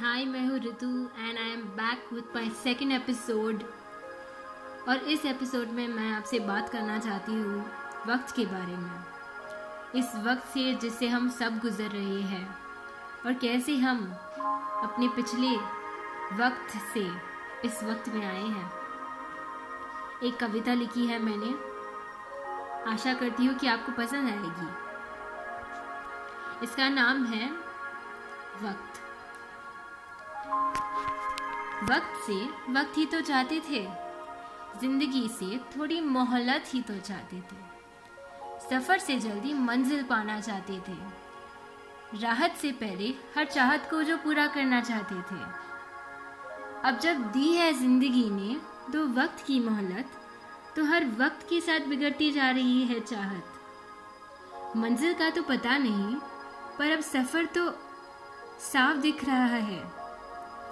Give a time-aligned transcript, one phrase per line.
[0.00, 0.86] हाय मैं हूँ Ritu
[1.18, 3.62] and I am back with my second episode
[4.88, 7.60] और इस एपिसोड में मैं आपसे बात करना चाहती हूँ
[8.06, 9.04] वक्त के बारे में।
[9.94, 12.56] इस वक्त से जिससे हम सब गुजर रहे हैं।
[13.26, 14.12] और कैसे हम
[14.84, 15.56] अपने पिछले
[16.44, 17.12] वक्त से
[17.64, 18.72] इस वक्त में आए हैं।
[20.22, 21.54] एक कविता लिखी है मैंने।
[22.90, 24.68] आशा करती हूँ कि आपको पसंद आएगी।
[26.64, 27.50] इसका नाम है
[28.62, 29.03] वक्त।
[31.84, 32.34] वक्त से
[32.72, 33.82] वक्त ही तो चाहते थे।
[34.80, 37.56] ज़िंदगी से थोड़ी मोहलत ही तो चाहते थे।
[38.60, 40.96] सफ़र से जल्दी मंजिल पाना चाहते थे।
[42.20, 45.42] राहत से पहले हर चाहत को जो पूरा करना चाहते थे।
[46.88, 48.56] अब जब दी है ज़िंदगी ने
[48.92, 50.20] दो वक्त की मोहलत
[50.76, 56.16] तो हर वक्त के साथ बिगड़ती जा रही है चाहत। मंजिल का तो पता नहीं,
[56.78, 57.70] पर अब सफ़र तो
[58.62, 59.82] साफ़ दिख रहा है।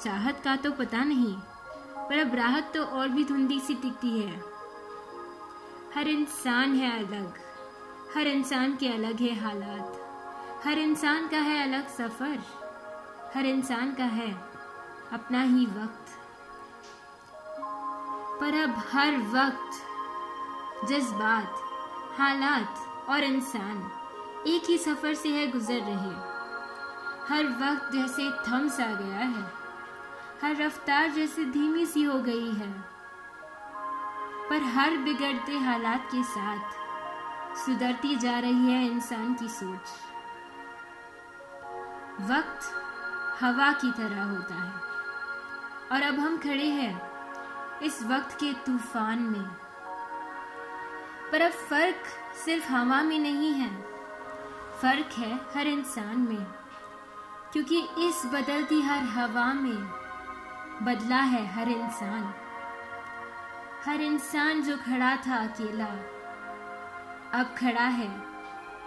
[0.00, 1.34] चाहत का तो पता नहीं,
[2.08, 4.36] पर अब राहत तो और भी धुंधी सी टिकती है।
[5.94, 7.38] हर इंसान है अलग,
[8.16, 10.00] हर इंसान के अलग है हालात,
[10.64, 12.38] हर इंसान का है अलग सफ़र,
[13.34, 14.30] हर इंसान का है
[15.12, 16.14] अपना ही वक्त।
[18.40, 19.82] पर अब हर वक्त,
[20.88, 21.62] जज्बात,
[22.18, 23.76] हालात और इंसान
[24.46, 26.14] एक ही सफ़र से है गुजर रहे।
[27.28, 29.65] हर वक्त जैसे थम सा गया है।
[30.42, 32.70] हर रफ्तार जैसे धीमी सी हो गई है,
[34.50, 39.94] पर हर बिगड़ते हालात के साथ सुधरती जा रही है इंसान की सोच।
[42.30, 42.70] वक्त
[43.40, 44.72] हवा की तरह होता है,
[45.92, 49.44] और अब हम खड़े हैं इस वक्त के तूफ़ान में।
[51.32, 52.02] पर अब फ़र्क
[52.44, 53.70] सिर्फ़ हवा में नहीं है,
[54.82, 56.46] फ़र्क है हर इंसान में,
[57.52, 60.05] क्योंकि इस बदलती हर हवा में
[60.82, 62.34] बदला है हर इंसान।
[63.86, 65.86] हर इंसान जो खड़ा था अकेला,
[67.40, 68.08] अब खड़ा है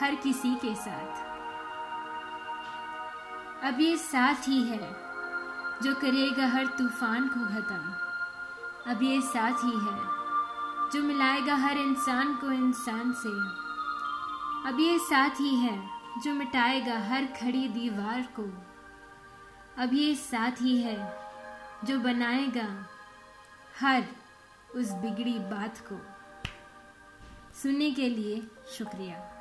[0.00, 1.22] हर किसी के साथ।
[3.64, 4.80] अब ये साथ ही है
[5.82, 9.98] जो करेगा हर तूफ़ान को खत्म। अब ये साथ ही है
[10.92, 13.30] जो मिलाएगा हर इंसान को इंसान से।
[14.68, 15.90] अब ये साथ ही है
[16.24, 18.42] जो मिटाएगा हर खड़ी दीवार को।
[19.82, 20.96] अब ये साथ ही है
[21.84, 22.66] जो बनाएगा
[23.80, 24.04] हर
[24.74, 25.98] उस बिगड़ी बात को
[27.62, 28.42] सुनने के लिए
[28.78, 29.33] शुक्रिया।